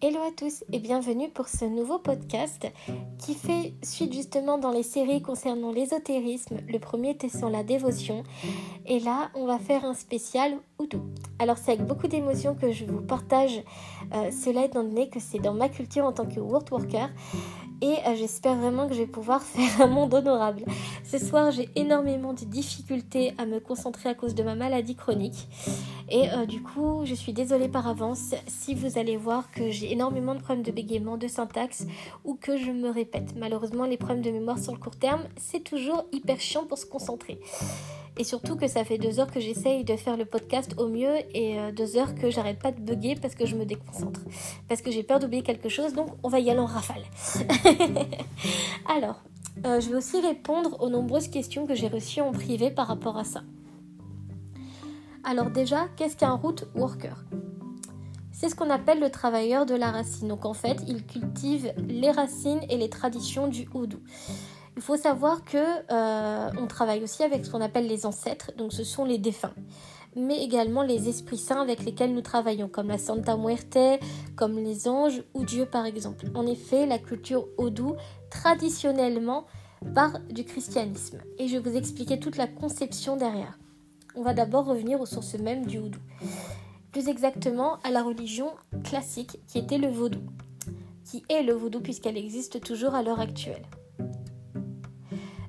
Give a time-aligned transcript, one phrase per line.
[0.00, 2.68] Hello à tous et bienvenue pour ce nouveau podcast
[3.18, 6.58] qui fait suite justement dans les séries concernant l'ésotérisme.
[6.68, 8.22] Le premier était sur la dévotion
[8.86, 11.02] et là on va faire un spécial Oudou.
[11.40, 13.60] Alors c'est avec beaucoup d'émotion que je vous partage
[14.14, 17.08] euh, cela étant donné que c'est dans ma culture en tant que world worker
[17.80, 20.62] et euh, j'espère vraiment que je vais pouvoir faire un monde honorable.
[21.02, 25.48] Ce soir j'ai énormément de difficultés à me concentrer à cause de ma maladie chronique
[26.10, 29.92] et euh, du coup je suis désolée par avance si vous allez voir que j'ai
[29.92, 31.86] énormément de problèmes de bégaiement, de syntaxe
[32.24, 33.34] ou que je me répète.
[33.36, 36.86] Malheureusement, les problèmes de mémoire sur le court terme, c'est toujours hyper chiant pour se
[36.86, 37.38] concentrer.
[38.18, 41.14] Et surtout que ça fait deux heures que j'essaye de faire le podcast au mieux
[41.34, 44.20] et euh, deux heures que j'arrête pas de bugger parce que je me déconcentre.
[44.68, 47.02] Parce que j'ai peur d'oublier quelque chose, donc on va y aller en rafale.
[48.86, 49.22] Alors,
[49.64, 53.16] euh, je vais aussi répondre aux nombreuses questions que j'ai reçues en privé par rapport
[53.16, 53.42] à ça.
[55.24, 57.24] Alors déjà, qu'est-ce qu'un root worker?
[58.32, 60.28] C'est ce qu'on appelle le travailleur de la racine.
[60.28, 63.98] Donc en fait, il cultive les racines et les traditions du houdou.
[64.76, 68.72] Il faut savoir que euh, on travaille aussi avec ce qu'on appelle les ancêtres, donc
[68.72, 69.54] ce sont les défunts,
[70.14, 73.76] mais également les esprits saints avec lesquels nous travaillons, comme la Santa Muerte,
[74.36, 76.26] comme les anges ou Dieu par exemple.
[76.36, 77.96] En effet, la culture houdou
[78.30, 79.46] traditionnellement
[79.96, 83.58] part du christianisme, et je vais vous expliquer toute la conception derrière.
[84.14, 86.00] On va d'abord revenir aux sources mêmes du houdou
[86.92, 90.20] plus exactement à la religion classique qui était le vaudou,
[91.04, 93.62] qui est le vaudou puisqu'elle existe toujours à l'heure actuelle.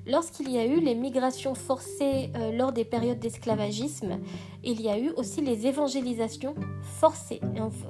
[0.06, 4.18] Lorsqu'il y a eu les migrations forcées euh, lors des périodes d'esclavagisme,
[4.64, 7.40] il y a eu aussi les évangélisations forcées.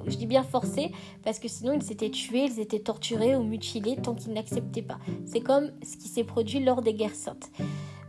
[0.05, 0.91] Je dis bien forcées
[1.23, 4.99] parce que sinon ils s'étaient tués, ils étaient torturés ou mutilés tant qu'ils n'acceptaient pas.
[5.25, 7.49] C'est comme ce qui s'est produit lors des guerres saintes.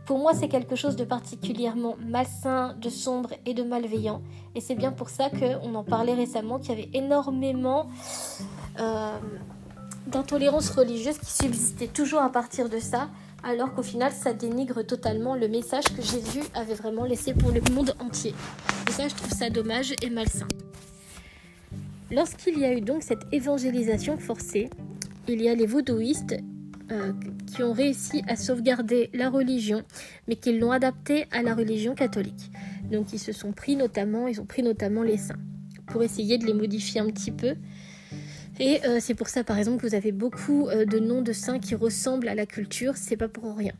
[0.05, 4.21] Pour moi, c'est quelque chose de particulièrement malsain, de sombre et de malveillant.
[4.53, 7.87] Et c'est bien pour ça qu'on en parlait récemment, qu'il y avait énormément
[8.79, 9.17] euh,
[10.07, 13.09] d'intolérance religieuse qui subsistait toujours à partir de ça,
[13.43, 17.61] alors qu'au final, ça dénigre totalement le message que Jésus avait vraiment laissé pour le
[17.73, 18.33] monde entier.
[18.89, 20.47] Et ça, je trouve ça dommage et malsain.
[22.11, 24.69] Lorsqu'il y a eu donc cette évangélisation forcée,
[25.27, 26.35] il y a les vaudouistes
[26.93, 27.11] euh,
[27.47, 29.83] qui ont réussi à sauvegarder la religion,
[30.27, 32.51] mais qui l'ont adaptée à la religion catholique.
[32.91, 35.39] Donc ils se sont pris notamment, ils ont pris notamment les saints
[35.87, 37.55] pour essayer de les modifier un petit peu.
[38.59, 41.33] Et euh, c'est pour ça, par exemple, que vous avez beaucoup euh, de noms de
[41.33, 42.95] saints qui ressemblent à la culture.
[42.95, 43.73] C'est pas pour rien.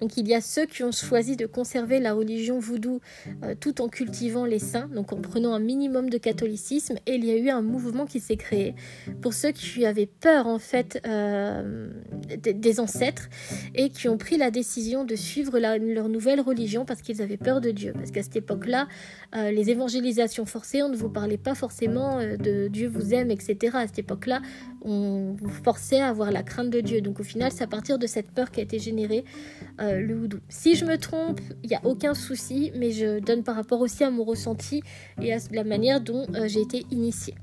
[0.00, 3.00] Donc il y a ceux qui ont choisi de conserver la religion voodoo
[3.42, 7.24] euh, tout en cultivant les saints, donc en prenant un minimum de catholicisme, et il
[7.24, 8.74] y a eu un mouvement qui s'est créé
[9.20, 11.90] pour ceux qui avaient peur en fait euh,
[12.36, 13.28] des ancêtres
[13.74, 17.60] et qui ont pris la décision de suivre leur nouvelle religion parce qu'ils avaient peur
[17.60, 17.92] de Dieu.
[17.92, 18.88] Parce qu'à cette époque-là,
[19.34, 23.76] euh, les évangélisations forcées, on ne vous parlait pas forcément de Dieu vous aime, etc.
[23.76, 24.42] À cette époque-là,
[24.82, 27.00] on vous forçait à avoir la crainte de Dieu.
[27.00, 29.24] Donc au final, c'est à partir de cette peur qui a été générée
[29.94, 30.38] le houdou.
[30.48, 34.04] Si je me trompe, il n'y a aucun souci, mais je donne par rapport aussi
[34.04, 34.82] à mon ressenti
[35.20, 37.34] et à la manière dont euh, j'ai été initiée.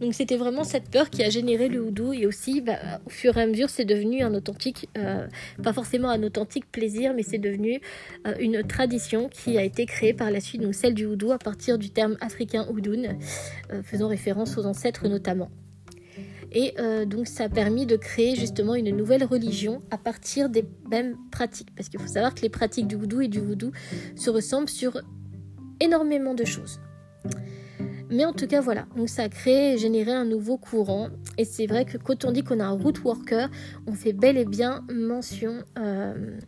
[0.00, 3.36] Donc c'était vraiment cette peur qui a généré le houdou et aussi bah, au fur
[3.36, 5.26] et à mesure c'est devenu un authentique, euh,
[5.62, 7.80] pas forcément un authentique plaisir, mais c'est devenu
[8.38, 11.78] une tradition qui a été créée par la suite, donc celle du houdou à partir
[11.78, 13.18] du terme africain houdoun,
[13.82, 15.50] faisant référence aux ancêtres notamment.
[16.54, 20.64] Et euh, donc ça a permis de créer justement une nouvelle religion à partir des
[20.88, 21.74] mêmes pratiques.
[21.74, 23.72] Parce qu'il faut savoir que les pratiques du voodoo et du voodoo
[24.14, 25.02] se ressemblent sur
[25.80, 26.80] énormément de choses.
[28.10, 28.86] Mais en tout cas, voilà.
[28.96, 31.08] Donc ça a créé et généré un nouveau courant.
[31.38, 33.50] Et c'est vrai que quand on dit qu'on a un root worker,
[33.86, 36.38] on fait bel et bien mention euh,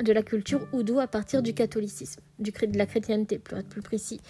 [0.00, 4.20] de la culture voodoo à partir du catholicisme, de la chrétienté, pour être plus précis.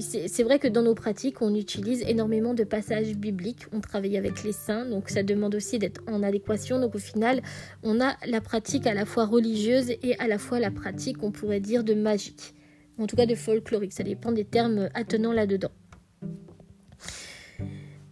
[0.00, 3.66] C'est vrai que dans nos pratiques, on utilise énormément de passages bibliques.
[3.72, 6.80] On travaille avec les saints, donc ça demande aussi d'être en adéquation.
[6.80, 7.42] Donc au final,
[7.84, 11.30] on a la pratique à la fois religieuse et à la fois la pratique, on
[11.30, 12.54] pourrait dire, de magique.
[12.98, 13.92] En tout cas de folklorique.
[13.92, 15.70] Ça dépend des termes attenants là-dedans.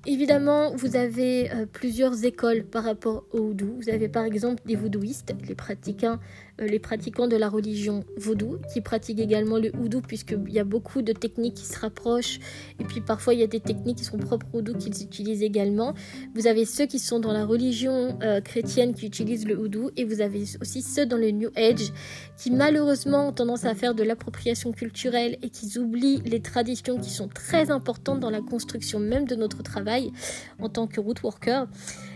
[0.08, 3.75] Évidemment, vous avez euh, plusieurs écoles par rapport au voodoo.
[3.81, 6.20] Vous avez par exemple des voodooistes, les pratiquants,
[6.58, 11.03] les pratiquants de la religion vaudou, qui pratiquent également le voodoo, puisqu'il y a beaucoup
[11.03, 12.38] de techniques qui se rapprochent.
[12.81, 15.43] Et puis parfois, il y a des techniques qui sont propres au voodoo qu'ils utilisent
[15.43, 15.94] également.
[16.35, 19.91] Vous avez ceux qui sont dans la religion euh, chrétienne qui utilisent le voodoo.
[19.97, 21.93] Et vous avez aussi ceux dans le New Age
[22.37, 27.11] qui malheureusement ont tendance à faire de l'appropriation culturelle et qui oublient les traditions qui
[27.11, 30.12] sont très importantes dans la construction même de notre travail
[30.61, 31.67] en tant que root worker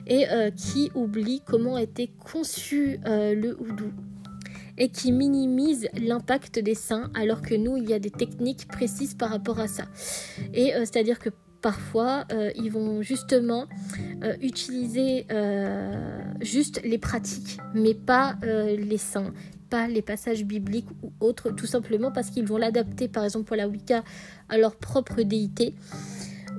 [0.07, 3.93] et euh, qui oublie comment a été conçu euh, le houdou
[4.79, 9.15] et qui minimise l'impact des seins alors que nous il y a des techniques précises
[9.15, 9.85] par rapport à ça.
[10.55, 11.31] Et euh, c'est à dire que
[11.61, 13.67] parfois, euh, ils vont justement
[14.23, 15.27] euh, utiliser
[16.41, 19.33] juste les pratiques, mais pas les saints,
[19.69, 23.57] pas les passages bibliques ou autres, tout simplement parce qu'ils vont l'adapter, par exemple pour
[23.57, 24.03] la Wicca,
[24.49, 25.75] à leur propre déité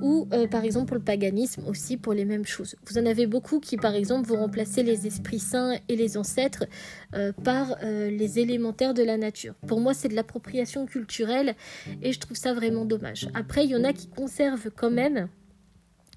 [0.02, 2.76] ou euh, par exemple pour le paganisme aussi pour les mêmes choses.
[2.86, 6.66] Vous en avez beaucoup qui par exemple vont remplacer les esprits saints et les ancêtres
[7.14, 9.54] euh, par euh, les élémentaires de la nature.
[9.66, 11.54] Pour moi c'est de l'appropriation culturelle
[12.02, 13.28] et je trouve ça vraiment dommage.
[13.32, 15.28] Après il y en a qui conservent quand même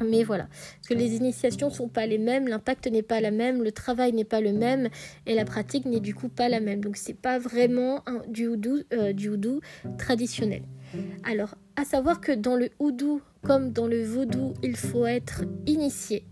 [0.03, 3.63] mais voilà, parce que les initiations sont pas les mêmes, l'impact n'est pas la même,
[3.63, 4.89] le travail n'est pas le même
[5.25, 6.81] et la pratique n'est du coup pas la même.
[6.81, 9.61] Donc c'est pas vraiment un, du houdou
[9.97, 10.63] traditionnel.
[11.23, 16.25] Alors, à savoir que dans le houdou comme dans le vaudou, il faut être initié.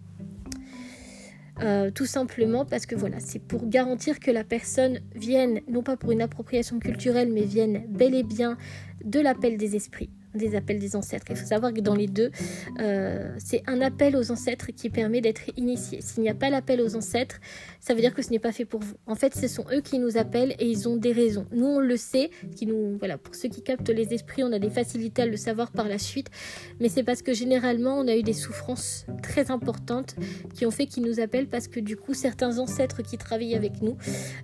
[1.62, 5.96] Euh, tout simplement parce que voilà, c'est pour garantir que la personne vienne, non pas
[5.96, 8.58] pour une appropriation culturelle, mais vienne bel et bien
[9.06, 11.26] de l'appel des esprits des appels des ancêtres.
[11.30, 12.32] Il faut savoir que dans les deux,
[12.80, 16.02] euh, c'est un appel aux ancêtres qui permet d'être initié.
[16.02, 17.40] S'il n'y a pas l'appel aux ancêtres,
[17.80, 18.96] ça veut dire que ce n'est pas fait pour vous.
[19.08, 21.46] En fait, ce sont eux qui nous appellent et ils ont des raisons.
[21.52, 24.60] Nous, on le sait, qui nous, voilà, pour ceux qui captent les esprits, on a
[24.60, 26.30] des facilités à le savoir par la suite,
[26.80, 30.16] mais c'est parce que généralement, on a eu des souffrances très importantes
[30.54, 33.82] qui ont fait qu'ils nous appellent parce que du coup, certains ancêtres qui travaillent avec
[33.82, 33.98] nous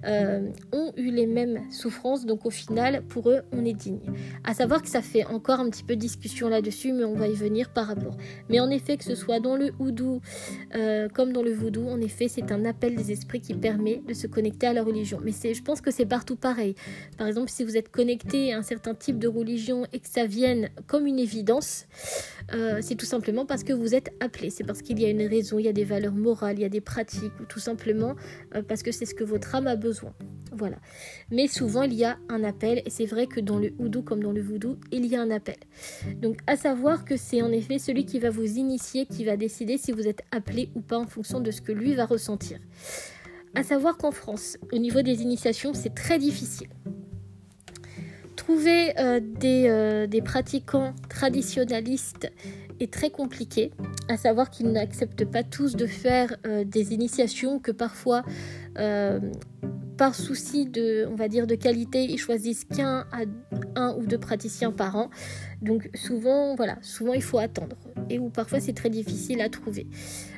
[0.05, 3.99] euh, ont eu les mêmes souffrances, donc au final, pour eux, on est digne.
[4.43, 7.27] À savoir que ça fait encore un petit peu de discussion là-dessus, mais on va
[7.27, 8.15] y venir par rapport.
[8.49, 10.21] Mais en effet, que ce soit dans le houdou
[10.75, 14.13] euh, comme dans le voodoo, en effet, c'est un appel des esprits qui permet de
[14.13, 15.19] se connecter à la religion.
[15.23, 16.75] Mais je pense que c'est partout pareil.
[17.17, 20.25] Par exemple, si vous êtes connecté à un certain type de religion et que ça
[20.25, 21.85] vienne comme une évidence,
[22.53, 24.49] euh, c'est tout simplement parce que vous êtes appelé.
[24.49, 26.65] C'est parce qu'il y a une raison, il y a des valeurs morales, il y
[26.65, 28.15] a des pratiques, ou tout simplement
[28.55, 30.13] euh, parce que c'est ce que votre âme a besoin.
[30.51, 30.77] Voilà.
[31.31, 34.23] Mais souvent, il y a un appel, et c'est vrai que dans le houdou comme
[34.23, 35.55] dans le voodoo, il y a un appel.
[36.21, 39.77] Donc, à savoir que c'est en effet celui qui va vous initier qui va décider
[39.77, 42.59] si vous êtes appelé ou pas en fonction de ce que lui va ressentir.
[43.55, 46.69] À savoir qu'en France, au niveau des initiations, c'est très difficile.
[48.35, 52.31] Trouver euh, des, euh, des pratiquants traditionnalistes
[52.79, 53.71] est très compliqué,
[54.07, 58.23] à savoir qu'ils n'acceptent pas tous de faire euh, des initiations que parfois
[59.99, 63.23] par souci de, on va dire, de qualité, ils choisissent qu'un à
[63.75, 65.09] un ou deux praticiens par an.
[65.61, 67.75] Donc souvent, voilà, souvent il faut attendre.
[68.09, 69.87] Et ou parfois c'est très difficile à trouver.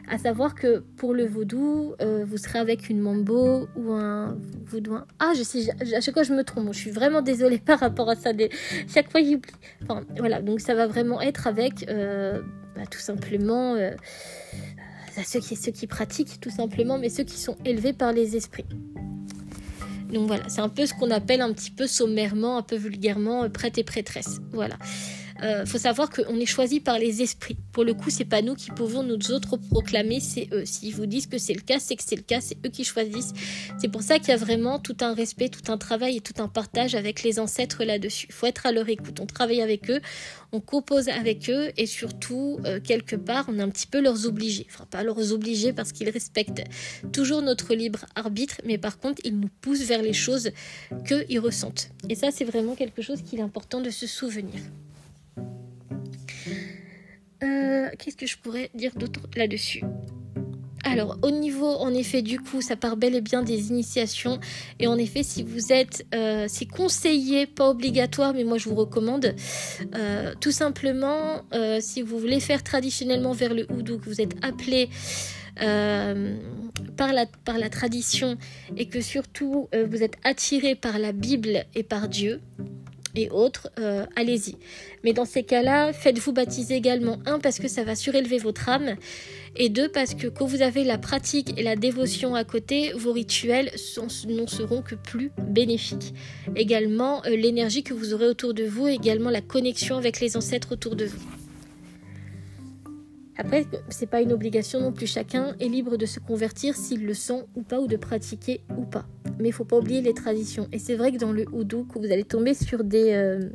[0.09, 4.35] À savoir que pour le vaudou, euh, vous serez avec une mambo ou un
[4.65, 4.97] vaudou.
[5.19, 6.73] Ah, je sais, à chaque fois je me trompe.
[6.73, 8.31] Je suis vraiment désolée par rapport à ça.
[8.91, 9.53] Chaque fois j'oublie.
[9.83, 12.41] Enfin, voilà, donc ça va vraiment être avec, euh,
[12.75, 13.91] bah, tout simplement, euh,
[15.15, 18.65] qui, ceux qui pratiquent, tout simplement, mais ceux qui sont élevés par les esprits.
[20.11, 23.43] Donc voilà, c'est un peu ce qu'on appelle un petit peu sommairement, un peu vulgairement,
[23.43, 24.39] euh, prêtre et prêtresse.
[24.51, 24.77] Voilà.
[25.43, 27.57] Euh, faut savoir qu'on est choisi par les esprits.
[27.71, 30.65] Pour le coup, c'est pas nous qui pouvons nous autres proclamer, c'est eux.
[30.65, 32.83] S'ils vous disent que c'est le cas, c'est que c'est le cas, c'est eux qui
[32.83, 33.33] choisissent.
[33.79, 36.41] C'est pour ça qu'il y a vraiment tout un respect, tout un travail et tout
[36.41, 38.27] un partage avec les ancêtres là-dessus.
[38.29, 39.19] Il faut être à leur écoute.
[39.19, 39.99] On travaille avec eux,
[40.51, 44.27] on compose avec eux et surtout, euh, quelque part, on est un petit peu leurs
[44.27, 44.67] obligés.
[44.71, 46.63] Enfin, pas leurs obligés parce qu'ils respectent
[47.11, 50.51] toujours notre libre arbitre, mais par contre, ils nous poussent vers les choses
[51.07, 51.89] qu'ils ressentent.
[52.09, 54.61] Et ça, c'est vraiment quelque chose qu'il est important de se souvenir.
[57.43, 59.83] Euh, qu'est-ce que je pourrais dire d'autre là-dessus?
[60.83, 64.39] Alors, au niveau, en effet, du coup, ça part bel et bien des initiations.
[64.79, 68.75] Et en effet, si vous êtes, euh, c'est conseillé, pas obligatoire, mais moi je vous
[68.75, 69.35] recommande,
[69.95, 71.43] euh, tout simplement,
[71.79, 74.89] si vous voulez faire traditionnellement vers le houdou, que vous êtes appelé
[75.55, 78.37] par, la, par la tradition
[78.75, 82.41] et que surtout vous êtes attiré par la Bible et par Dieu,
[83.15, 84.55] et autres, euh, allez-y.
[85.03, 87.19] Mais dans ces cas-là, faites-vous baptiser également.
[87.25, 88.95] Un, parce que ça va surélever votre âme.
[89.55, 93.11] Et deux, parce que quand vous avez la pratique et la dévotion à côté, vos
[93.11, 93.71] rituels
[94.27, 96.13] n'en seront que plus bénéfiques.
[96.55, 100.71] Également, euh, l'énergie que vous aurez autour de vous, également la connexion avec les ancêtres
[100.71, 101.40] autour de vous.
[103.37, 105.07] Après, c'est pas une obligation non plus.
[105.07, 108.83] Chacun est libre de se convertir s'il le sent ou pas, ou de pratiquer ou
[108.83, 109.05] pas.
[109.39, 110.67] Mais il faut pas oublier les traditions.
[110.71, 113.49] Et c'est vrai que dans le houdou, vous allez tomber sur des, euh,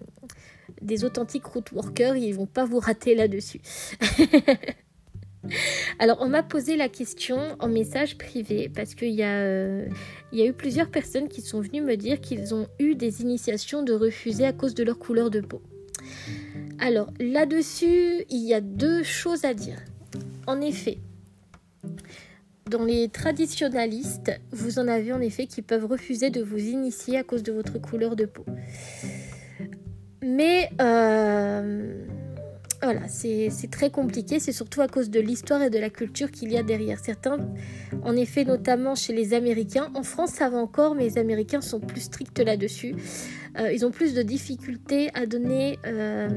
[0.82, 3.60] des authentiques root workers, ils vont pas vous rater là-dessus.
[5.98, 9.86] Alors, on m'a posé la question en message privé parce qu'il y, euh,
[10.32, 13.82] y, a eu plusieurs personnes qui sont venues me dire qu'ils ont eu des initiations
[13.82, 15.62] de refuser à cause de leur couleur de peau.
[16.78, 19.78] Alors là-dessus, il y a deux choses à dire.
[20.46, 20.98] En effet,
[22.70, 27.24] dans les traditionalistes, vous en avez en effet qui peuvent refuser de vous initier à
[27.24, 28.44] cause de votre couleur de peau.
[30.22, 32.04] Mais euh,
[32.86, 34.38] voilà, c'est très compliqué.
[34.38, 37.00] C'est surtout à cause de l'histoire et de la culture qu'il y a derrière.
[37.00, 37.38] Certains,
[38.04, 39.90] en effet, notamment chez les Américains.
[39.94, 42.94] En France, ça va encore, mais les Américains sont plus stricts là-dessus.
[43.58, 46.28] Euh, ils ont plus de difficultés à donner euh,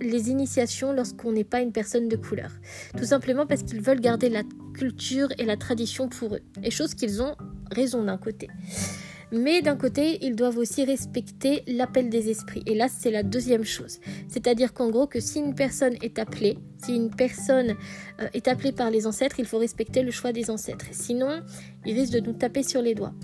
[0.00, 2.52] les initiations lorsqu'on n'est pas une personne de couleur.
[2.96, 6.42] Tout simplement parce qu'ils veulent garder la culture et la tradition pour eux.
[6.62, 7.34] Et chose qu'ils ont
[7.72, 8.46] raison d'un côté.
[9.32, 12.62] Mais d'un côté, ils doivent aussi respecter l'appel des esprits.
[12.66, 14.00] Et là, c'est la deuxième chose.
[14.28, 17.76] C'est-à-dire qu'en gros, que si une personne est appelée, si une personne
[18.20, 20.86] euh, est appelée par les ancêtres, il faut respecter le choix des ancêtres.
[20.90, 21.40] Sinon,
[21.86, 23.14] ils risquent de nous taper sur les doigts.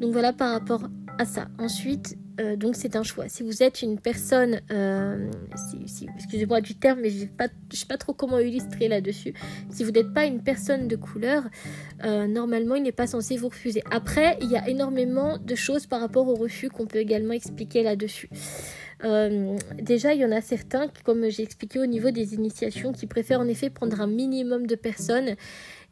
[0.00, 1.48] Donc voilà par rapport à ça.
[1.58, 3.28] Ensuite, euh, donc c'est un choix.
[3.28, 5.30] Si vous êtes une personne, euh,
[6.16, 7.28] excusez-moi du terme, mais je ne
[7.72, 9.34] sais pas trop comment illustrer là-dessus.
[9.70, 11.44] Si vous n'êtes pas une personne de couleur,
[12.04, 13.82] euh, normalement il n'est pas censé vous refuser.
[13.90, 17.82] Après, il y a énormément de choses par rapport au refus qu'on peut également expliquer
[17.82, 18.28] là-dessus.
[19.80, 23.40] déjà, il y en a certains, comme j'ai expliqué au niveau des initiations, qui préfèrent
[23.40, 25.36] en effet prendre un minimum de personnes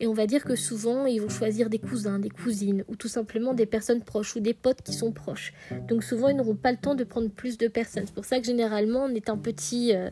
[0.00, 3.08] et on va dire que souvent, ils vont choisir des cousins, des cousines, ou tout
[3.08, 5.52] simplement des personnes proches, ou des potes qui sont proches.
[5.88, 8.04] Donc souvent, ils n'auront pas le temps de prendre plus de personnes.
[8.06, 9.94] C'est pour ça que généralement, on est un petit...
[9.94, 10.10] Euh,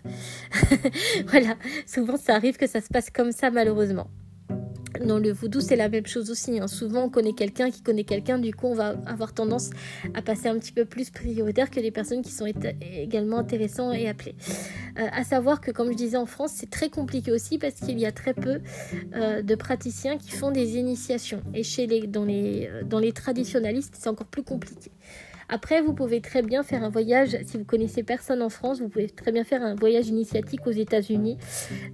[1.27, 4.09] voilà, souvent, ça arrive que ça se passe comme ça, malheureusement
[5.05, 6.59] dans le voodoo, c'est la même chose aussi.
[6.59, 6.69] Hein.
[6.69, 9.71] Souvent, on connaît quelqu'un qui connaît quelqu'un, du coup, on va avoir tendance
[10.15, 14.09] à passer un petit peu plus prioritaire que les personnes qui sont également intéressantes et
[14.09, 14.35] appelées.
[14.99, 17.99] Euh, à savoir que, comme je disais en France, c'est très compliqué aussi parce qu'il
[17.99, 18.61] y a très peu
[19.15, 21.43] euh, de praticiens qui font des initiations.
[21.55, 24.91] Et chez les, dans, les, euh, dans les traditionalistes, c'est encore plus compliqué.
[25.53, 28.89] Après, vous pouvez très bien faire un voyage, si vous connaissez personne en France, vous
[28.89, 31.37] pouvez très bien faire un voyage initiatique aux États-Unis,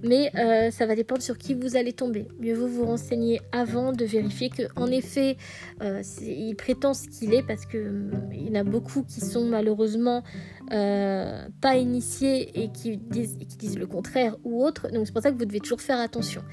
[0.01, 2.29] mais euh, ça va dépendre sur qui vous allez tomber.
[2.39, 5.35] Mieux vaut vous renseigner avant de vérifier que, en effet,
[5.83, 9.43] euh, il prétend ce qu'il est, parce qu'il il y en a beaucoup qui sont
[9.43, 10.23] malheureusement
[10.71, 14.89] euh, pas initiés et qui disent, qui disent le contraire ou autre.
[14.89, 16.43] Donc c'est pour ça que vous devez toujours faire attention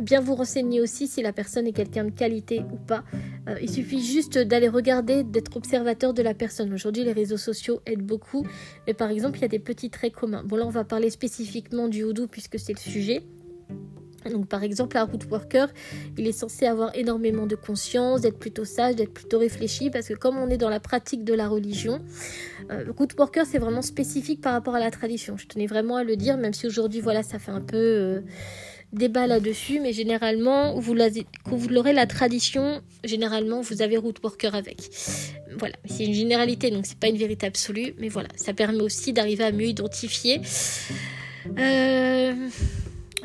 [0.00, 3.04] bien vous renseigner aussi si la personne est quelqu'un de qualité ou pas.
[3.48, 6.72] Euh, il suffit juste d'aller regarder, d'être observateur de la personne.
[6.72, 8.46] Aujourd'hui, les réseaux sociaux aident beaucoup,
[8.86, 10.42] mais par exemple, il y a des petits traits communs.
[10.44, 13.22] Bon, là, on va parler spécifiquement du houdou puisque c'est le sujet.
[14.30, 15.68] Donc par exemple, un root worker,
[16.16, 20.14] il est censé avoir énormément de conscience, d'être plutôt sage, d'être plutôt réfléchi, parce que
[20.14, 22.00] comme on est dans la pratique de la religion,
[22.70, 25.36] euh, root worker c'est vraiment spécifique par rapport à la tradition.
[25.36, 28.20] Je tenais vraiment à le dire, même si aujourd'hui voilà ça fait un peu euh,
[28.92, 30.94] débat là-dessus, mais généralement, vous
[31.44, 34.78] quand vous l'aurez la tradition, généralement, vous avez root worker avec.
[35.58, 39.12] Voilà, c'est une généralité, donc c'est pas une vérité absolue, mais voilà, ça permet aussi
[39.12, 40.40] d'arriver à mieux identifier.
[41.58, 42.34] Euh...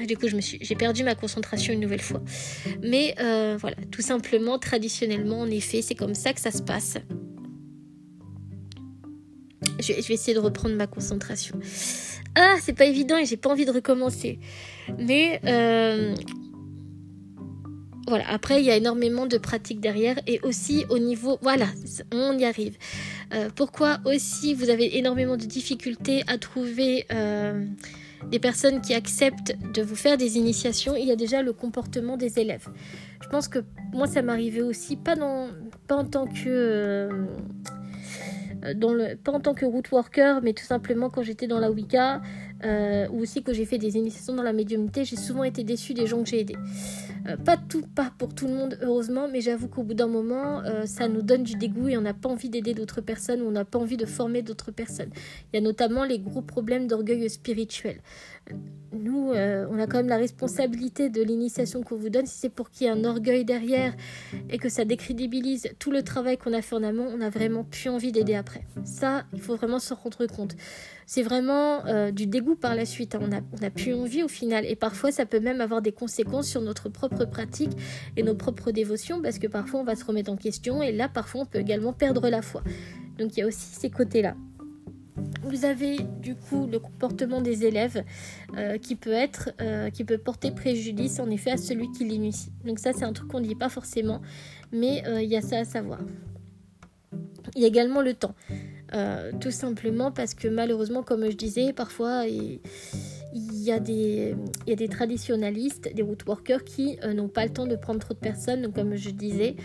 [0.05, 2.21] Du coup, j'ai perdu ma concentration une nouvelle fois.
[2.83, 6.97] Mais euh, voilà, tout simplement, traditionnellement, en effet, c'est comme ça que ça se passe.
[9.79, 11.59] Je vais essayer de reprendre ma concentration.
[12.39, 14.37] Ah, c'est pas évident et j'ai pas envie de recommencer.
[14.99, 16.13] Mais euh,
[18.07, 21.39] voilà, après, il y a énormément de pratiques derrière et aussi au niveau.
[21.41, 21.65] Voilà,
[22.13, 22.77] on y arrive.
[23.33, 27.65] Euh, pourquoi aussi vous avez énormément de difficultés à trouver euh,
[28.29, 30.95] des personnes qui acceptent de vous faire des initiations?
[30.95, 32.67] Il y a déjà le comportement des élèves.
[33.23, 33.59] Je pense que
[33.93, 35.49] moi, ça m'arrivait aussi, pas, dans,
[35.87, 37.09] pas en tant que
[38.63, 42.21] le, pas en tant que root worker, mais tout simplement quand j'étais dans la Wicca,
[42.63, 45.93] euh, ou aussi quand j'ai fait des initiations dans la médiumnité, j'ai souvent été déçue
[45.93, 46.57] des gens que j'ai aidés.
[47.27, 50.63] Euh, pas tout, pas pour tout le monde, heureusement, mais j'avoue qu'au bout d'un moment,
[50.85, 53.51] ça nous donne du dégoût et on n'a pas envie d'aider d'autres personnes ou on
[53.51, 55.11] n'a pas envie de former d'autres personnes.
[55.51, 57.97] Il y a notamment les gros problèmes d'orgueil spirituel
[58.93, 62.25] nous, euh, on a quand même la responsabilité de l'initiation qu'on vous donne.
[62.25, 63.93] Si c'est pour qu'il y ait un orgueil derrière
[64.49, 67.63] et que ça décrédibilise tout le travail qu'on a fait en amont, on n'a vraiment
[67.63, 68.63] plus envie d'aider après.
[68.85, 70.55] Ça, il faut vraiment se rendre compte.
[71.05, 73.15] C'est vraiment euh, du dégoût par la suite.
[73.15, 73.19] Hein.
[73.23, 74.65] On n'a a plus envie au final.
[74.65, 77.71] Et parfois, ça peut même avoir des conséquences sur notre propre pratique
[78.15, 81.09] et nos propres dévotions parce que parfois, on va se remettre en question et là,
[81.09, 82.63] parfois, on peut également perdre la foi.
[83.17, 84.35] Donc, il y a aussi ces côtés-là.
[85.43, 88.03] Vous avez du coup le comportement des élèves
[88.57, 92.51] euh, qui peut être, euh, qui peut porter préjudice en effet à celui qui l'initie.
[92.65, 94.21] Donc ça c'est un truc qu'on ne dit pas forcément,
[94.71, 95.99] mais euh, il y a ça à savoir.
[97.55, 98.35] Il y a également le temps,
[99.39, 102.59] tout simplement parce que malheureusement, comme je disais, parfois il,
[103.33, 104.35] y a des,
[104.67, 108.61] des traditionalistes, des root workers qui n'ont pas le temps de prendre trop de personnes.
[108.61, 109.55] Donc comme je disais,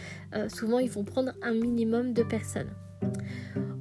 [0.48, 2.70] souvent ils vont prendre un minimum de personnes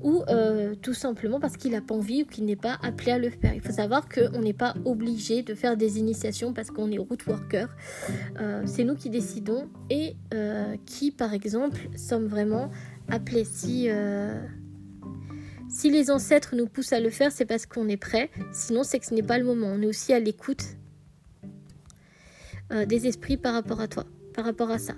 [0.04, 3.18] ou euh, tout simplement parce qu'il n'a pas envie ou qu'il n'est pas appelé à
[3.18, 3.54] le faire.
[3.54, 7.18] Il faut savoir qu'on n'est pas obligé de faire des initiations parce qu'on est root
[7.28, 7.70] worker.
[8.40, 12.72] Euh, c'est nous qui décidons et euh, qui, par exemple, sommes vraiment
[13.10, 13.46] appelés.
[13.46, 13.90] Si,
[15.70, 18.30] Si les ancêtres nous poussent à le faire, c'est parce qu'on est prêt.
[18.52, 19.68] Sinon, c'est que ce n'est pas le moment.
[19.68, 20.64] On est aussi à l'écoute
[22.88, 24.96] des esprits par rapport à toi, par rapport à ça.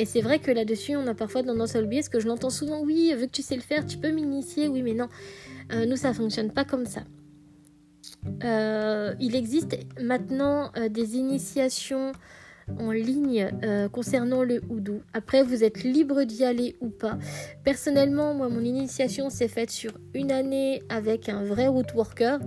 [0.00, 2.48] Et c'est vrai que là-dessus, on a parfois tendance à oublier, parce que je l'entends
[2.48, 5.08] souvent, oui, vu que tu sais le faire, tu peux m'initier, oui, mais non,
[5.74, 7.02] euh, nous, ça fonctionne pas comme ça.
[8.42, 12.12] Euh, il existe maintenant des initiations
[12.78, 15.02] en ligne euh, concernant le houdou.
[15.12, 17.18] Après, vous êtes libre d'y aller ou pas.
[17.64, 22.38] Personnellement, moi, mon initiation s'est faite sur une année avec un vrai woodworker,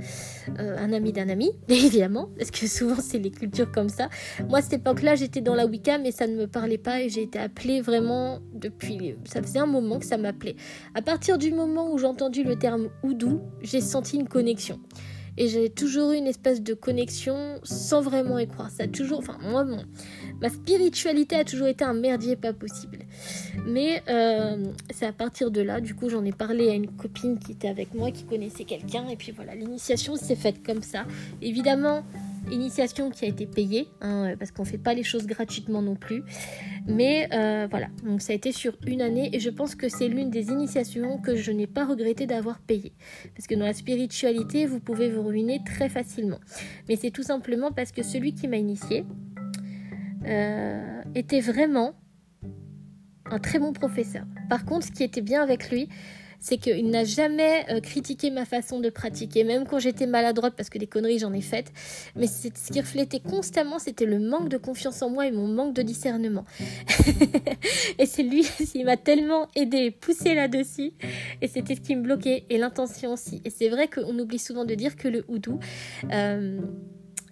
[0.60, 4.10] euh, un ami d'un ami, évidemment, parce que souvent c'est les cultures comme ça.
[4.50, 7.10] Moi, à cette époque-là, j'étais dans la Wicca, mais ça ne me parlait pas et
[7.10, 9.16] j'ai été appelée vraiment depuis.
[9.26, 10.56] Ça faisait un moment que ça m'appelait.
[10.96, 14.80] À partir du moment où j'ai entendu le terme houdou, j'ai senti une connexion
[15.38, 18.70] et j'ai toujours eu une espèce de connexion sans vraiment y croire.
[18.70, 19.66] Ça a toujours, enfin moi,
[20.42, 23.00] ma spiritualité a toujours été un merdier pas possible.
[23.66, 27.40] Mais euh, c'est à partir de là, du coup, j'en ai parlé à une copine
[27.40, 31.06] qui était avec moi, qui connaissait quelqu'un, et puis voilà, l'initiation s'est faite comme ça.
[31.42, 32.04] Évidemment,
[32.52, 36.24] initiation qui a été payée, hein, parce qu'on fait pas les choses gratuitement non plus.
[36.86, 40.08] Mais euh, voilà, donc ça a été sur une année et je pense que c'est
[40.08, 42.94] l'une des initiations que je n'ai pas regretté d'avoir payé.
[43.36, 46.40] Parce que dans la spiritualité, vous pouvez vous ruiner très facilement.
[46.90, 49.06] Mais c'est tout simplement parce que celui qui m'a initié
[50.26, 51.94] euh, était vraiment
[53.26, 54.26] un très bon professeur.
[54.50, 55.90] Par contre, ce qui était bien avec lui,
[56.44, 60.70] c'est qu'il n'a jamais euh, critiqué ma façon de pratiquer, même quand j'étais maladroite, parce
[60.70, 61.72] que des conneries j'en ai faites.
[62.18, 65.74] Mais ce qui reflétait constamment, c'était le manque de confiance en moi et mon manque
[65.74, 66.44] de discernement.
[67.98, 70.92] et c'est lui, il m'a tellement aidé, poussé là-dessus.
[71.42, 73.42] Et c'était ce qui me bloquait, et l'intention aussi.
[73.46, 75.60] Et c'est vrai qu'on oublie souvent de dire que le houdou...
[76.12, 76.60] Euh,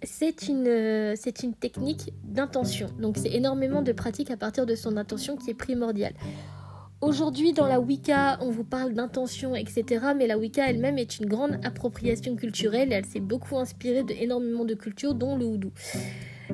[0.04, 2.90] c'est une, c'est une technique d'intention.
[3.00, 6.14] Donc c'est énormément de pratique à partir de son intention qui est primordiale.
[7.02, 10.06] Aujourd'hui, dans la Wicca, on vous parle d'intention, etc.
[10.16, 14.66] Mais la Wicca elle-même est une grande appropriation culturelle et elle s'est beaucoup inspirée d'énormément
[14.66, 15.72] de cultures, dont le houdou.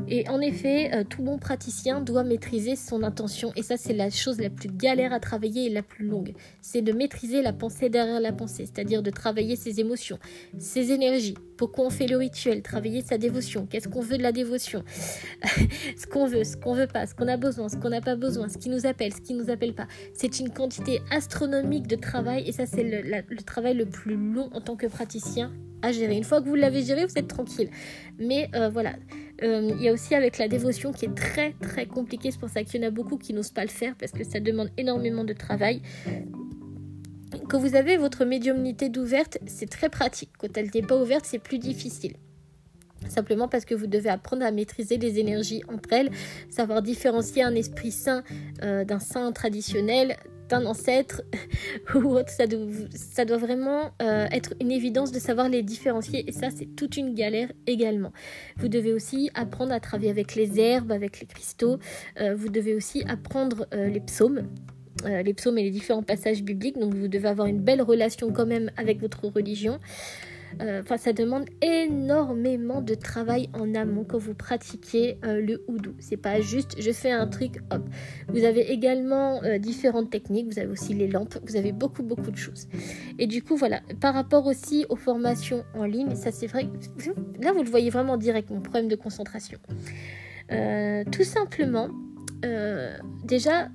[0.07, 3.51] Et en effet, euh, tout bon praticien doit maîtriser son intention.
[3.55, 6.33] Et ça, c'est la chose la plus galère à travailler et la plus longue.
[6.61, 10.19] C'est de maîtriser la pensée derrière la pensée, c'est-à-dire de travailler ses émotions,
[10.57, 11.35] ses énergies.
[11.57, 12.61] Pourquoi on fait le rituel?
[12.61, 13.65] Travailler sa dévotion.
[13.65, 14.83] Qu'est-ce qu'on veut de la dévotion?
[15.97, 18.15] Ce qu'on veut, ce qu'on veut pas, ce qu'on a besoin, ce qu'on n'a pas
[18.15, 19.87] besoin, ce qui nous appelle, ce qui nous appelle pas.
[20.13, 24.61] C'est une quantité astronomique de travail et ça, c'est le, travail le plus long en
[24.61, 26.15] tant que praticien à gérer.
[26.15, 27.69] Une fois que vous l'avez géré, vous êtes tranquille.
[28.19, 28.93] Mais euh, voilà.
[29.43, 32.31] Euh, il y a aussi avec la dévotion qui est très très compliquée.
[32.31, 34.23] C'est pour ça qu'il y en a beaucoup qui n'osent pas le faire parce que
[34.23, 35.81] ça demande énormément de travail.
[37.49, 40.31] Quand vous avez votre médiumnité d'ouverte, c'est très pratique.
[40.37, 42.13] Quand elle n'est pas ouverte, c'est plus difficile.
[43.09, 46.09] Simplement parce que vous devez apprendre à maîtriser les énergies entre elles,
[46.49, 48.23] savoir différencier un esprit saint
[48.63, 51.21] euh, d'un saint traditionnel, d'un ancêtre
[51.95, 52.29] ou autre.
[52.29, 52.45] Ça
[53.25, 57.13] doit, vraiment euh, être une évidence de savoir les différencier et ça c'est toute une
[57.13, 58.11] galère également.
[58.57, 61.77] Vous devez aussi apprendre à travailler avec les herbes, avec les cristaux.
[62.19, 64.47] Euh, vous devez aussi apprendre euh, les psaumes.
[65.05, 68.47] les psaumes et les différents passages bibliques, donc vous devez avoir une belle relation quand
[68.47, 69.79] même avec votre religion.
[70.61, 75.93] Euh, enfin, ça demande énormément de travail en amont quand vous pratiquez euh, le houdou.
[75.99, 77.87] C'est pas juste je fais un truc, hop.
[78.29, 82.31] Vous avez également euh, différentes techniques, vous avez aussi les lampes, vous avez beaucoup beaucoup
[82.31, 82.67] de choses.
[83.19, 86.67] Et du coup, voilà, par rapport aussi aux formations en ligne, ça c'est vrai,
[87.41, 89.59] là vous le voyez vraiment direct, mon problème de concentration.
[91.11, 91.89] tout simplement,
[93.23, 93.69] déjà,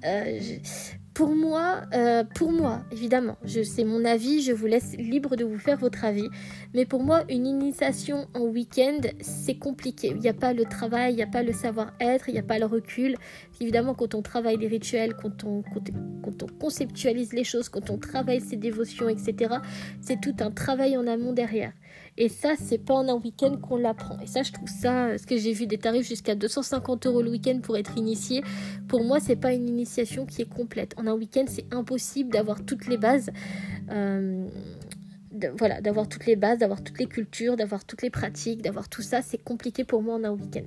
[1.14, 5.58] pour moi, euh, pour moi, évidemment, c'est mon avis, je vous laisse libre de vous
[5.58, 6.28] faire votre avis.
[6.74, 10.08] Mais pour moi, une initiation en week-end, c'est compliqué.
[10.08, 12.44] Il n'y a pas le travail, il n'y a pas le savoir-être, il n'y a
[12.44, 13.16] pas le recul.
[13.60, 15.62] Évidemment, quand on travaille les rituels, quand on,
[16.22, 19.56] quand on conceptualise les choses, quand on travaille ses dévotions, etc.,
[20.00, 21.72] c'est tout un travail en amont derrière.
[22.18, 24.18] Et ça, c'est pas en un week-end qu'on l'apprend.
[24.20, 27.30] Et ça, je trouve ça, ce que j'ai vu des tarifs jusqu'à 250 euros le
[27.30, 28.42] week-end pour être initié,
[28.88, 30.94] pour moi, c'est pas une initiation qui est complète.
[30.98, 33.30] En un week-end, c'est impossible d'avoir toutes les bases.
[33.90, 34.46] Euh,
[35.58, 39.02] voilà, d'avoir toutes les bases, d'avoir toutes les cultures, d'avoir toutes les pratiques, d'avoir tout
[39.02, 40.66] ça, c'est compliqué pour moi en un week-end.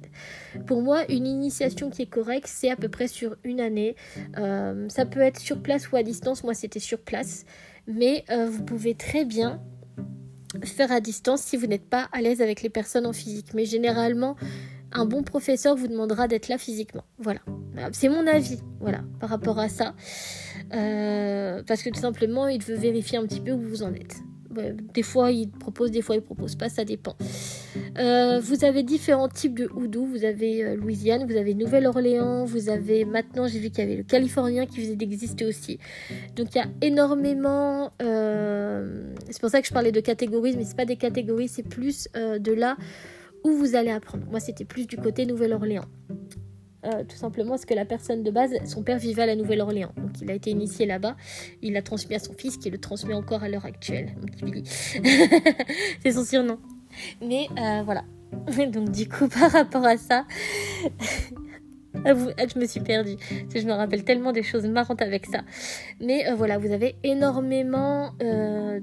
[0.66, 3.96] Pour moi, une initiation qui est correcte, c'est à peu près sur une année.
[4.38, 6.44] Euh, ça peut être sur place ou à distance.
[6.44, 7.46] Moi, c'était sur place.
[7.88, 9.62] Mais euh, vous pouvez très bien
[10.64, 13.54] faire à distance si vous n'êtes pas à l'aise avec les personnes en physique.
[13.54, 14.36] Mais généralement,
[14.92, 17.04] un bon professeur vous demandera d'être là physiquement.
[17.18, 17.42] Voilà.
[17.92, 19.94] C'est mon avis, voilà, par rapport à ça.
[20.74, 24.16] Euh, parce que tout simplement, il veut vérifier un petit peu où vous en êtes.
[24.94, 27.16] Des fois ils proposent, des fois ils proposent pas, ça dépend.
[27.98, 30.06] Euh, vous avez différents types de houdou.
[30.06, 33.98] Vous avez euh, Louisiane, vous avez Nouvelle-Orléans, vous avez maintenant j'ai vu qu'il y avait
[33.98, 35.80] le Californien qui faisait d'exister aussi.
[36.36, 37.92] Donc il y a énormément.
[38.00, 42.08] c'est pour ça que je parlais de catégories, mais c'est pas des catégories, c'est plus
[42.16, 42.78] de là
[43.44, 44.26] où vous allez apprendre.
[44.30, 45.86] Moi c'était plus du côté Nouvelle-Orléans.
[46.86, 49.92] Euh, tout simplement parce que la personne de base, son père vivait à la Nouvelle-Orléans.
[49.98, 51.16] Donc il a été initié là-bas.
[51.62, 54.16] Il l'a transmis à son fils qui le transmet encore à l'heure actuelle.
[56.04, 56.60] C'est son surnom.
[57.22, 58.04] Mais euh, voilà.
[58.72, 60.26] Donc du coup, par rapport à ça,
[62.06, 63.18] je me suis perdue.
[63.54, 65.42] Je me rappelle tellement des choses marrantes avec ça.
[66.00, 68.80] Mais euh, voilà, vous avez énormément de,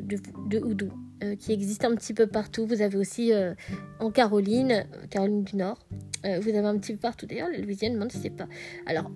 [0.48, 0.90] de houdou.
[1.22, 2.64] Euh, qui existe un petit peu partout.
[2.64, 3.52] Vous avez aussi euh,
[3.98, 5.78] en Caroline, Caroline du Nord,
[6.24, 7.26] euh, vous avez un petit peu partout.
[7.26, 8.46] D'ailleurs, la Louisiane, je ne sais pas.
[8.86, 9.10] Alors,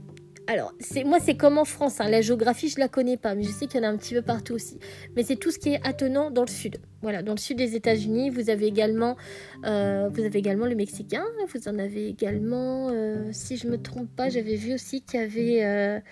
[0.46, 2.00] alors moi, c'est comme en France.
[2.00, 2.08] Hein.
[2.08, 4.14] La géographie, je la connais pas, mais je sais qu'il y en a un petit
[4.14, 4.78] peu partout aussi.
[5.16, 6.78] Mais c'est tout ce qui est attenant dans le sud.
[7.02, 9.16] Voilà, dans le sud des États-Unis, vous avez également,
[9.62, 11.24] vous avez également le Mexicain.
[11.52, 12.90] Vous en avez également,
[13.32, 16.02] si je me trompe pas, j'avais vu aussi qu'il y avait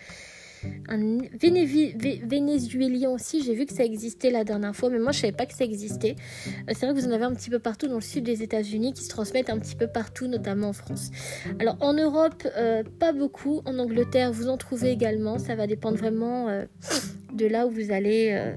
[0.89, 5.33] un vénézuélien aussi, j'ai vu que ça existait la dernière fois, mais moi je savais
[5.33, 6.17] pas que ça existait.
[6.69, 8.43] Euh, c'est vrai que vous en avez un petit peu partout dans le sud des
[8.43, 11.11] États-Unis qui se transmettent un petit peu partout, notamment en France.
[11.59, 13.63] Alors en Europe, euh, pas beaucoup.
[13.65, 15.39] En Angleterre, vous en trouvez également.
[15.39, 16.65] Ça va dépendre vraiment euh,
[17.33, 18.53] de là où vous allez,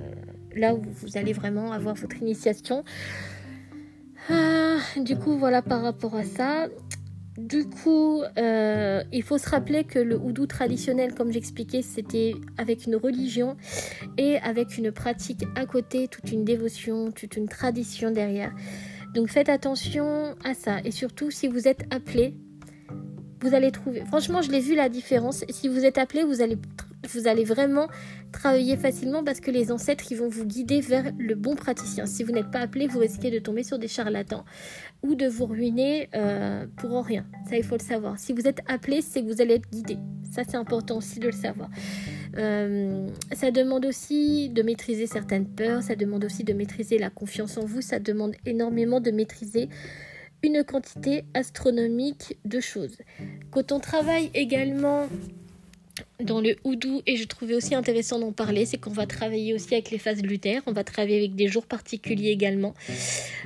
[0.55, 2.83] là où vous allez vraiment avoir votre initiation.
[4.29, 6.67] Ah, du coup, voilà par rapport à ça.
[7.37, 12.85] Du coup, euh, il faut se rappeler que le houdou traditionnel, comme j'expliquais, c'était avec
[12.85, 13.57] une religion
[14.17, 18.53] et avec une pratique à côté, toute une dévotion, toute une tradition derrière.
[19.13, 20.77] Donc faites attention à ça.
[20.85, 22.35] Et surtout, si vous êtes appelé,
[23.41, 24.03] vous allez trouver.
[24.05, 25.43] Franchement, je l'ai vu la différence.
[25.49, 26.57] Si vous êtes appelé, vous allez,
[27.07, 27.87] vous allez vraiment
[28.31, 32.05] travailler facilement parce que les ancêtres ils vont vous guider vers le bon praticien.
[32.05, 34.45] Si vous n'êtes pas appelé, vous risquez de tomber sur des charlatans
[35.03, 37.25] ou de vous ruiner euh, pour rien.
[37.49, 38.17] Ça, il faut le savoir.
[38.17, 39.97] Si vous êtes appelé, c'est que vous allez être guidé.
[40.31, 41.69] Ça, c'est important aussi de le savoir.
[42.37, 47.57] Euh, ça demande aussi de maîtriser certaines peurs, ça demande aussi de maîtriser la confiance
[47.57, 49.69] en vous, ça demande énormément de maîtriser
[50.43, 52.97] une quantité astronomique de choses.
[53.51, 55.07] Quand on travaille également
[56.23, 59.73] dans le houdou et je trouvais aussi intéressant d'en parler, c'est qu'on va travailler aussi
[59.73, 62.73] avec les phases lunaires, on va travailler avec des jours particuliers également.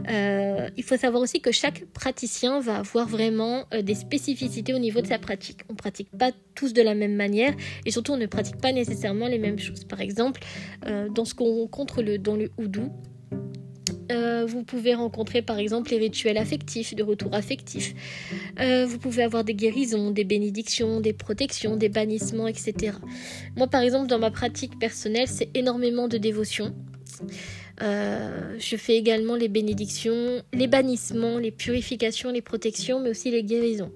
[0.09, 4.79] Euh, il faut savoir aussi que chaque praticien va avoir vraiment euh, des spécificités au
[4.79, 5.61] niveau de sa pratique.
[5.69, 7.53] On ne pratique pas tous de la même manière
[7.85, 9.83] et surtout on ne pratique pas nécessairement les mêmes choses.
[9.83, 10.41] Par exemple,
[10.85, 12.91] euh, dans ce qu'on rencontre dans le houdou,
[14.11, 17.93] euh, vous pouvez rencontrer par exemple les rituels affectifs, de retour affectif.
[18.59, 22.97] Euh, vous pouvez avoir des guérisons, des bénédictions, des protections, des bannissements, etc.
[23.55, 26.73] Moi par exemple dans ma pratique personnelle c'est énormément de dévotion.
[27.81, 33.43] Euh, je fais également les bénédictions, les bannissements, les purifications, les protections, mais aussi les
[33.43, 33.91] guérisons.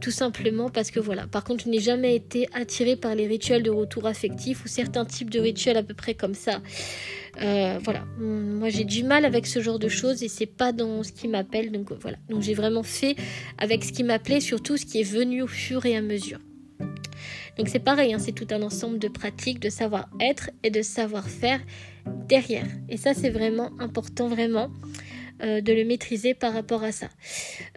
[0.00, 1.26] Tout simplement parce que voilà.
[1.26, 5.04] Par contre, je n'ai jamais été attirée par les rituels de retour affectif ou certains
[5.04, 6.60] types de rituels à peu près comme ça.
[7.42, 11.02] Euh, voilà, moi j'ai du mal avec ce genre de choses et c'est pas dans
[11.02, 11.72] ce qui m'appelle.
[11.72, 13.16] Donc euh, voilà, donc j'ai vraiment fait
[13.58, 16.38] avec ce qui m'appelait, surtout ce qui est venu au fur et à mesure.
[17.58, 21.60] Donc c'est pareil, hein, c'est tout un ensemble de pratiques, de savoir-être et de savoir-faire
[22.28, 22.66] derrière.
[22.88, 24.70] Et ça c'est vraiment important, vraiment.
[25.42, 27.08] Euh, de le maîtriser par rapport à ça.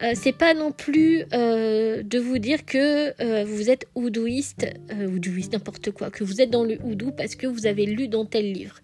[0.03, 5.89] Euh, c'est pas non plus euh, de vous dire que vous êtes oudouiste, oudouiste n'importe
[5.89, 8.75] quoi, que vous êtes dans le oudou parce que vous avez lu dans tel livre.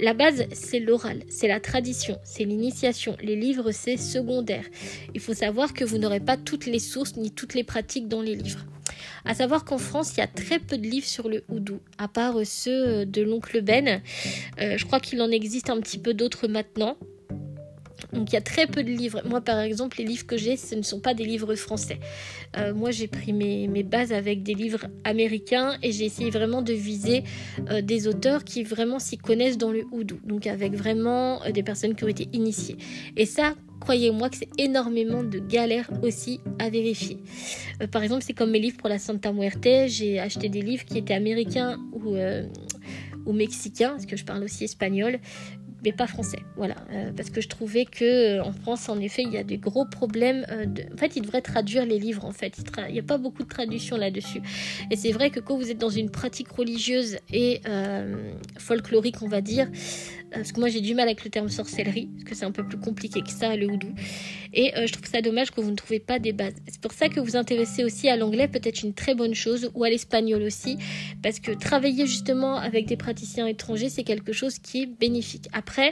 [0.00, 3.14] La base, c'est l'oral, c'est la tradition, c'est l'initiation.
[3.20, 4.64] Les livres, c'est secondaire.
[5.14, 8.22] Il faut savoir que vous n'aurez pas toutes les sources ni toutes les pratiques dans
[8.22, 8.64] les livres.
[9.26, 12.08] À savoir qu'en France, il y a très peu de livres sur le houdou, à
[12.08, 14.00] part ceux de l'oncle Ben.
[14.58, 16.96] je crois qu'il en existe un petit peu d'autres maintenant.
[18.12, 19.22] Donc il y a très peu de livres.
[19.28, 21.98] Moi par exemple, les livres que j'ai, ce ne sont pas des livres français.
[22.56, 26.72] Euh, moi j'ai pris mes, bases avec des livres américains et j'ai essayé vraiment de
[26.72, 27.22] viser
[27.70, 30.18] euh, des auteurs qui vraiment s'y connaissent dans le houdou.
[30.24, 32.76] Donc avec vraiment euh, des personnes qui ont été initiées.
[33.16, 37.18] Et ça, croyez-moi que c'est énormément de galères aussi à vérifier.
[37.92, 39.68] par exemple, c'est comme mes livres pour la Santa Muerte.
[39.86, 42.16] J'ai acheté des livres qui étaient américains ou,
[43.24, 45.20] ou mexicains, parce que je parle aussi espagnol
[45.84, 46.40] mais pas français.
[46.56, 49.44] Voilà, euh, parce que je trouvais que euh, en France, en effet, il y a
[49.44, 50.44] des gros problèmes.
[50.50, 50.82] Euh, de...
[50.92, 52.24] En fait, ils devraient traduire les livres.
[52.24, 54.40] En fait, il n'y a pas beaucoup de traduction là-dessus.
[54.90, 57.60] Et c'est vrai que quand vous êtes dans une pratique religieuse et
[58.58, 59.68] folklorique, on va dire,
[60.32, 62.66] parce que moi j'ai du mal avec le terme sorcellerie, parce que c'est un peu
[62.66, 63.88] plus compliqué que ça, le houdou.
[64.52, 66.54] Et je trouve ça dommage que vous ne trouvez pas des bases.
[66.66, 69.84] C'est pour ça que vous intéressez aussi à l'anglais, peut-être une très bonne chose, ou
[69.84, 70.78] à l'espagnol aussi,
[71.22, 75.48] parce que travailler justement avec des praticiens étrangers, c'est quelque chose qui est bénéfique.
[75.52, 75.90] Après,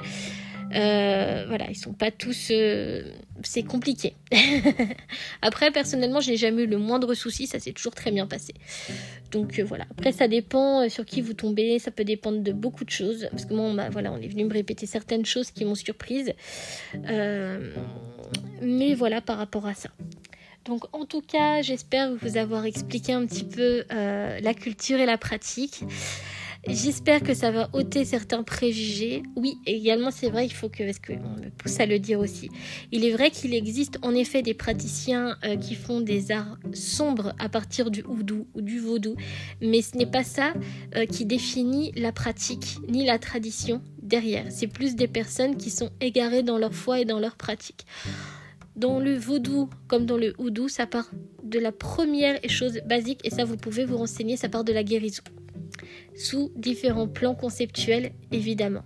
[0.74, 2.48] euh, voilà, ils sont pas tous.
[2.50, 3.02] Euh,
[3.42, 4.14] c'est compliqué.
[5.42, 8.55] Après, personnellement, je n'ai jamais eu le moindre souci, ça s'est toujours très bien passé.
[9.31, 9.85] Donc euh, voilà.
[9.90, 13.29] Après, ça dépend sur qui vous tombez, ça peut dépendre de beaucoup de choses.
[13.31, 16.33] Parce que moi, voilà, on est venu me répéter certaines choses qui m'ont surprise.
[18.62, 19.90] mais voilà, par rapport à ça.
[20.64, 25.18] Donc en tout cas, j'espère vous avoir expliqué un petit peu la culture et la
[25.18, 25.85] pratique.
[26.68, 29.22] J'espère que ça va ôter certains préjugés.
[29.37, 32.50] Oui, également c'est vrai, il faut que, parce qu'on me pousse à le dire aussi,
[32.90, 37.35] il est vrai qu'il existe en effet des praticiens euh, qui font des arts sombres
[37.38, 39.14] à partir du houdou ou du vaudou,
[39.61, 40.55] mais ce n'est pas ça
[40.96, 44.46] euh, qui définit la pratique ni la tradition derrière.
[44.50, 47.87] C'est plus des personnes qui sont égarées dans leur foi et dans leur pratique.
[48.74, 51.11] Dans le vaudou comme dans le houdou, ça part
[51.44, 54.83] de la première chose basique, et ça vous pouvez vous renseigner, ça part de la
[54.83, 55.22] guérison
[56.16, 58.83] sous différents plans conceptuels, évidemment.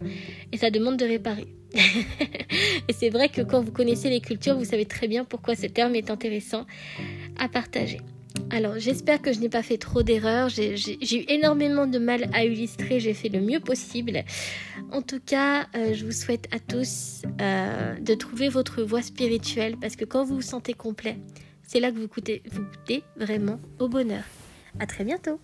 [0.52, 1.46] Et ça demande de réparer.
[2.88, 5.66] et c'est vrai que quand vous connaissez les cultures, vous savez très bien pourquoi ce
[5.66, 6.66] terme est intéressant
[7.38, 8.00] à partager.
[8.50, 12.44] Alors j'espère que je n'ai pas fait trop d'erreurs, j'ai eu énormément de mal à
[12.44, 14.24] illustrer, j'ai fait le mieux possible.
[14.92, 19.76] En tout cas, euh, je vous souhaite à tous euh, de trouver votre voie spirituelle
[19.80, 21.16] parce que quand vous vous sentez complet,
[21.62, 24.24] c'est là que vous vous goûtez vraiment au bonheur.
[24.80, 25.38] À très bientôt